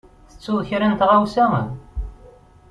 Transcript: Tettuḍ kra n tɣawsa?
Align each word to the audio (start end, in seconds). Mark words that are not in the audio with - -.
Tettuḍ 0.29 0.59
kra 0.69 0.87
n 0.87 0.93
tɣawsa? 0.99 1.45